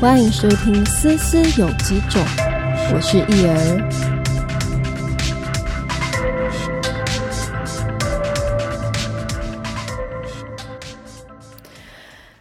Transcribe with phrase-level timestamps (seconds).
[0.00, 2.22] 欢迎收听《思思有几种》，
[2.94, 3.52] 我是易儿。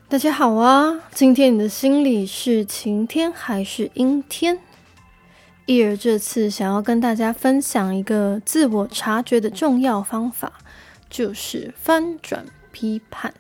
[0.07, 1.01] 大家好啊！
[1.13, 4.57] 今天你的心里是晴天还是阴天？
[5.65, 10.53] 易儿这次想要跟大家分享一个自我察觉的重要方法，
[11.09, 13.33] 就是翻转批判。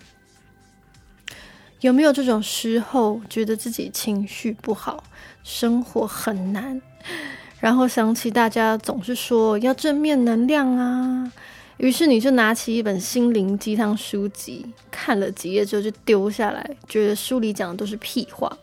[1.81, 5.01] 有没有这种时候，觉得自己情绪不好，
[5.43, 6.81] 生活很难，
[7.59, 11.31] 然后想起大家总是说要正面能量啊，
[11.77, 18.57] 于是你就拿起一本心灵鸡汤书籍，看了几页之后就丢下来，觉得书里讲的都是屁话。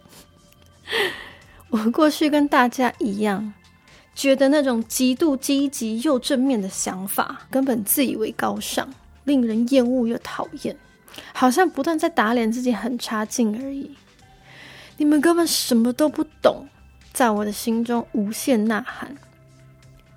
[1.71, 3.55] 我过去跟大家一样，
[4.15, 8.87] 觉得那种极度积极又正面的想法，根本自以为高尚，
[9.25, 10.77] 令人厌恶又讨厌。
[11.33, 13.91] 好像不断在打脸自己很差劲而已，
[14.97, 16.67] 你们根本什么都不懂，
[17.13, 19.17] 在我的心中无限呐喊。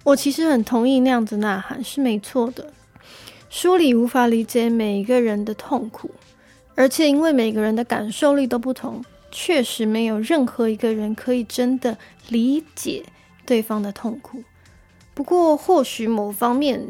[0.03, 2.73] 我其实很同意那样子呐喊是没错的。
[3.49, 6.11] 书里无法理解每一个人的痛苦，
[6.75, 11.97] 而且因为每个人的感受力都不同，确实没有任何一个人可以真的
[12.29, 13.03] 理解
[13.45, 14.43] 对方的痛苦。
[15.13, 16.81] 不过或许某方面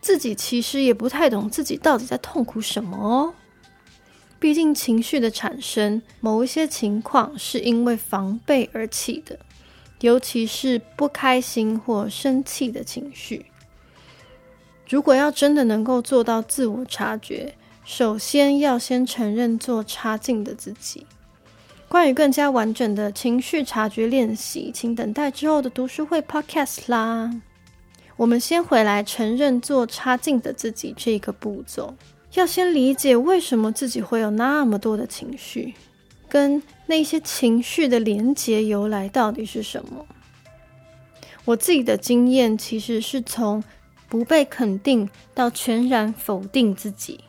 [0.00, 3.34] 自己其实也不太懂自己到底在痛苦什么哦。
[4.44, 9.38] 毕竟情绪的产生，某一些情况是因为防备而起的，
[10.02, 13.46] 尤其是不开心或生气的情绪。
[14.86, 17.54] 如果要真的能够做到自我察觉，
[17.86, 21.06] 首先要先承认做差劲的自己。
[21.88, 27.30] 关于更加完整的情绪察觉练习，请等待之后的读书会 Podcast 啦。
[28.18, 31.94] 我们先回来承认做差劲的自己这个步骤。
[32.34, 35.74] 要先理解为什么自己会有那么多的情绪，
[36.28, 40.04] 跟那些情绪的连结由来到底是什么？
[41.44, 43.62] 我自己的经验其实是从
[44.08, 47.20] 不被肯定到全然否定自己。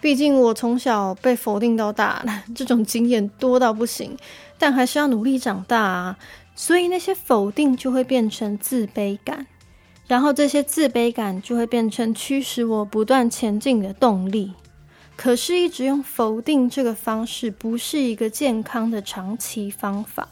[0.00, 4.16] 毕竟我从小被否定到大，这种经验多到不行，
[4.58, 6.18] 但还是要努力长大啊。
[6.54, 9.46] 所以那些否定就会变成自卑感。
[10.06, 14.52] 然后这些自卑感就会变成驱使我不断前进的动力。
[15.14, 20.28] 可是，一直用否定这个方式，不是一个健康的长期方法。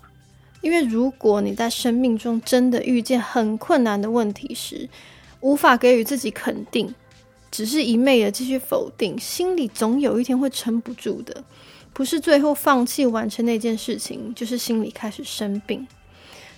[0.62, 4.88] 因为如果你在生命中真的遇见很困难的问题时，
[5.40, 6.92] 无法给予自己肯定，
[7.50, 11.44] 只是一昧的继续否定，心里总有一天会撑不住的。
[11.92, 15.86] 不是最后放弃完成那件事情，就是心里开始生病。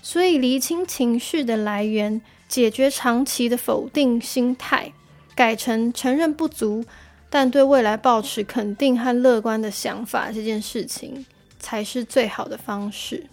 [0.01, 2.23] 所以，厘清情绪的来源。
[2.53, 4.93] 解决长期的否定心态，
[5.35, 6.85] 改成承认不足，
[7.31, 11.25] 但对未来保持肯定和乐观的想法，这件事情
[11.59, 13.25] 才是最好的方式。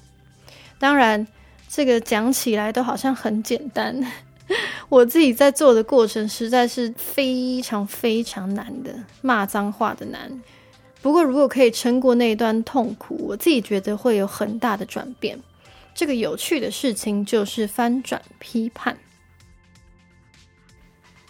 [0.79, 1.27] 当然，
[1.67, 4.01] 这个讲起来都好像很简单，
[4.87, 10.41] 我自己在做的过程实在是非常非常难的，骂脏话的难。
[11.01, 15.37] 不过，如果可以撑过那段痛苦，我自己觉得会有很大的转变。
[15.93, 18.97] 这个有趣的事情就是翻转批判。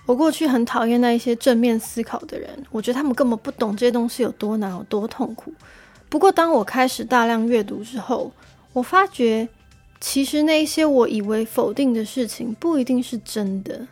[0.10, 5.54] 我过去很讨厌那一些正面思考的人，我觉得他们根本不懂这些东西有多难、有多痛苦。
[6.10, 8.32] 不过，当我开始大量阅读之后，
[8.74, 9.48] 我发觉，
[10.02, 13.88] 其实那一些我以为否定的事情不一定是真的。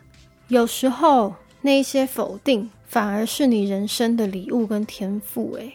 [0.48, 5.52] 有时候，那一些否定反而是你人生的礼物跟天赋。
[5.54, 5.72] 诶，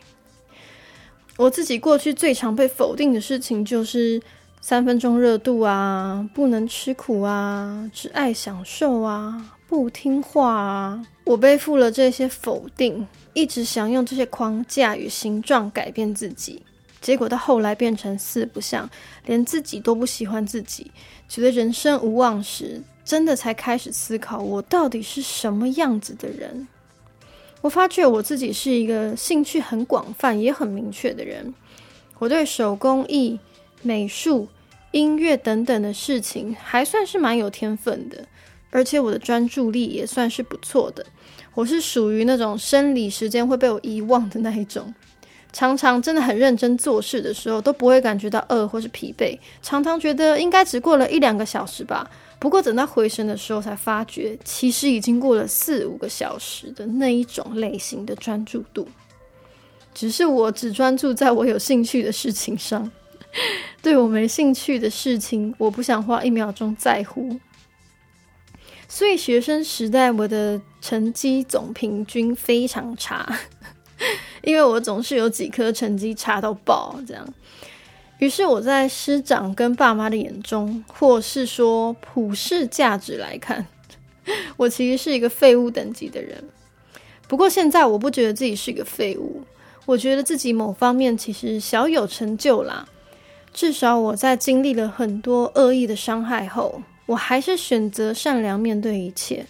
[1.38, 4.22] 我自己过去最常被否定的事情就是
[4.60, 9.56] 三分钟热度啊，不能吃苦啊，只爱享受啊。
[9.74, 11.04] 不听话啊！
[11.24, 16.62] 我背负了这些否定，一直想用这些框架与形状改变自己，
[17.02, 18.88] 结果到后来变成四不像，
[19.26, 20.92] 连自己都不喜欢自己，
[21.28, 26.68] 觉得人生无望时，真的才开始思考我到底是什么样子的人。
[27.62, 31.52] 我发觉我自己是一个兴趣很广泛也很明确的人，
[32.20, 33.40] 我对手工艺、
[33.82, 34.48] 美术、
[34.92, 38.24] 音乐等等的事情还算是蛮有天分的。
[38.74, 41.06] 而且我的专注力也算是不错的，
[41.54, 44.92] 我是属于那种生理时间会被我遗忘的那一种，
[45.52, 52.10] 常常真的很认真做事的时候都不会感觉到饿或是疲惫，常常觉得应该只过了一两个小时吧，
[52.40, 58.88] 不过等到回神的时候才发觉，其实已经过了四五个小时的那一种类型的专注度，
[59.94, 62.92] 只是我只专注在我有兴趣的事情上，
[63.84, 67.40] 对我没兴趣的事情，我不想花一秒钟在乎。
[68.96, 73.28] 所以学生时代我的成绩总平均非常差，
[74.46, 77.28] 因为我总是有几科成绩差到爆这样。
[78.20, 83.66] 于是我在师长跟爸妈的眼中，或是说普世价值来看，
[84.58, 86.44] 我其实是一个废物等级的人。
[87.28, 89.42] 不过现在我不觉得自己是一个废物，
[89.88, 92.88] 我觉得自己某方面其实小有成就啦。
[93.52, 99.46] 至少我在经历了很多恶意的伤害后，我还是选择善良面对一切。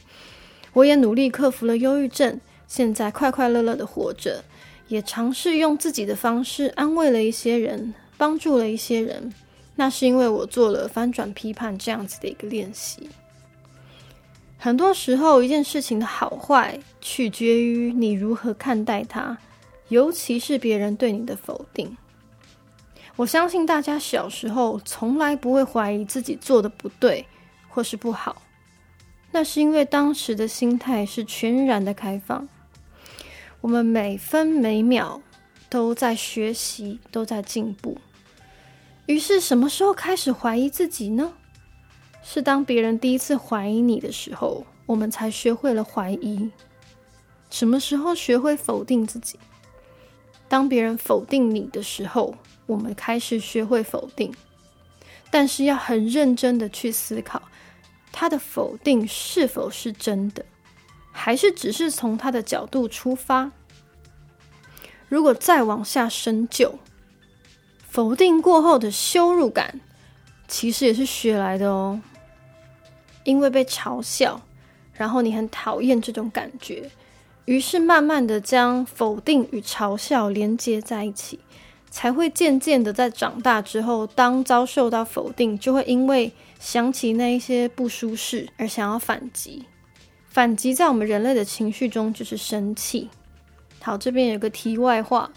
[0.74, 4.44] 我也努力克服了忧郁症，现在快快乐乐的活着，
[4.88, 9.32] 也尝试用自己的方式安慰了一些人，帮助了一些人。
[9.76, 13.10] 那是因为我做了翻转批判这样子的一个练习。
[14.58, 19.38] 很多时候，一件事情的好坏取决于你如何看待它，
[19.90, 21.98] 尤其是别人对你的否定。
[23.16, 27.26] 我相信大家小时候从来不会怀疑自己做的不对
[27.74, 28.44] 或是不好，
[29.32, 32.48] 那是因为当时的心态是全然的开放。
[33.62, 35.22] 我们每分每秒
[35.70, 37.98] 都在学习，都在进步。
[39.08, 41.34] 于是，什么时候开始怀疑自己呢？
[42.22, 46.52] 是当别人第一次怀疑你的时候，我们才学会了怀疑。
[47.50, 49.40] 什么时候学会否定自己？
[50.48, 52.36] 当别人否定你的时候。
[52.66, 54.34] 我们开始学会否定，
[55.34, 57.42] 但是要很认真的去思考，
[58.12, 60.46] 他的否定是否是真的，
[61.12, 63.50] 还是只是从他的角度出发？
[65.10, 66.78] 如果再往下深究，
[67.90, 69.82] 否定过后的羞辱感，
[70.48, 72.00] 其实也是学来的哦。
[73.24, 74.40] 因为被嘲笑，
[74.94, 76.92] 然后你很讨厌这种感觉，
[77.46, 81.40] 于是慢慢的将否定与嘲笑连接在一起。
[81.94, 89.64] 才会渐渐的在长大之后，当遭受到否定，就会因为想起那一些不舒适而想要反击。
[90.28, 93.12] 反击在我们人类的情绪中就是生气。
[93.80, 95.30] 好，这边有个题外话，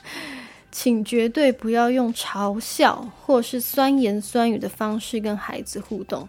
[0.72, 6.26] 请绝对不要用嘲笑或是酸言酸语的方式跟孩子互动。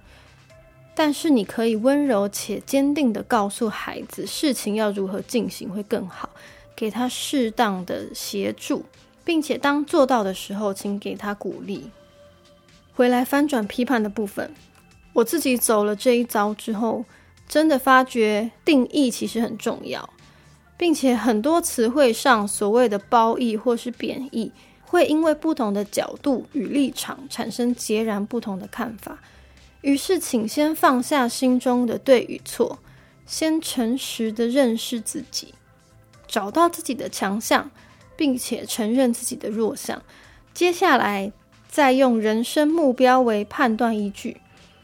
[0.94, 6.30] 但是你可以温柔且坚定的告诉孩子，事情要如何进行会更好，
[6.76, 8.84] 给他适当的协助。
[9.28, 11.92] 并且当做到的时候，请给他鼓励。
[12.96, 14.54] 回来翻转批判的部分，
[15.12, 17.04] 我自己走了这一遭之后，
[17.46, 20.10] 真的发觉定义其实很重要，
[20.78, 24.50] 并且很多词汇上所谓的褒义或是贬义，
[24.86, 29.20] 会因为不同的角度与立场产生截然不同的看法。
[29.82, 32.80] 于是，请先放下心中的对与错，
[33.26, 35.54] 先诚实的认识自己，
[36.26, 37.70] 找到自己的强项。
[38.18, 40.02] 并且承认自己的弱项，
[40.54, 41.32] 接下来
[41.70, 44.42] 再用人生目标为判断依据，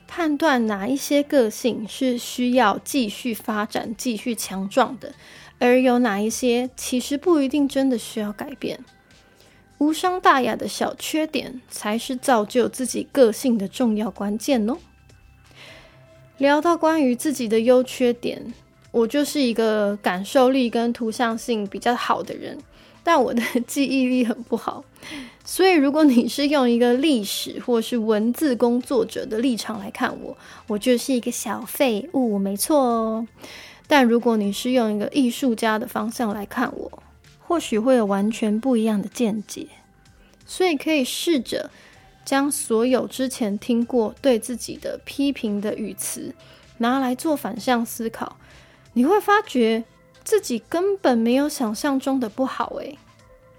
[0.07, 5.13] 判断哪一些个性是需要继续发展、继续强壮的，
[5.59, 8.80] 而有哪一些其实不一定真的需要改变。
[9.79, 14.77] 无伤大雅的小缺点，才是造就自己个性的重要关键哦。
[16.38, 18.53] 聊到关于自己的优缺点，
[18.91, 22.59] 我就是一个感受力跟图像性比较好的人。
[23.03, 24.85] 但我的记忆力很不好，
[25.44, 33.27] 所以如果你是用一个历史或是文字工作者的立场来看我，我就是一个小废物，没错哦。
[33.88, 37.03] 但如果你是用一个艺术家的方向来看我，
[37.39, 39.67] 或许会有完全不一样的见解。
[40.45, 41.69] 所以可以试着
[42.24, 46.33] 将所有之前听过对自己的批评的语词
[46.77, 48.38] 拿来做反向思考，
[48.93, 49.83] 你会发觉。
[50.24, 52.98] 自己根本没有想象中的不好诶，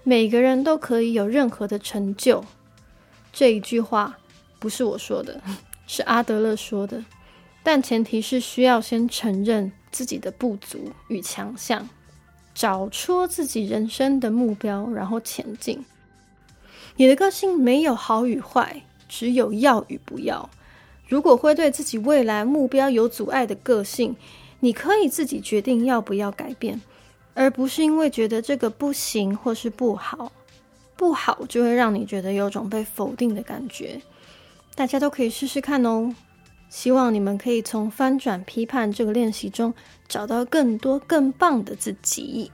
[0.03, 2.43] 每个人都可以有任何的成就。
[3.31, 4.17] 这一句话
[4.59, 5.41] 不是我说的，
[5.87, 7.03] 是阿德勒说的。
[7.63, 11.89] 但前提是需要先承认自己的不足与强项，
[12.53, 15.83] 找出自己人生的目标，然后前进。
[16.95, 20.49] 你的个性没有好与坏，只有要与不要。
[21.07, 24.15] 如果会对自己未来目标有阻碍的个性，
[24.59, 26.81] 你可以自己决定要不要改变，
[27.33, 30.31] 而不是因为觉得这个不行或是不好，
[30.95, 34.01] 不好就会让你觉得有种被否定的感觉。
[34.75, 36.13] 大家都可以试试看哦。
[36.67, 39.73] 希望你们可以从翻转批判这个练习中
[40.07, 42.51] 找到更多更棒的自己。